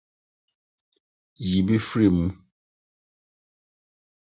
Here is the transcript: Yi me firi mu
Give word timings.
Yi 1.49 1.57
me 1.65 1.75
firi 1.87 2.09
mu 2.15 2.25